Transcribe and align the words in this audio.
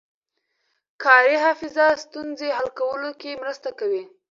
کاري 1.03 1.35
حافظه 1.43 1.85
ستونزې 2.03 2.47
حل 2.57 2.69
کولو 2.79 3.11
کې 3.21 3.39
مرسته 3.41 3.69
کوي. 3.79 4.03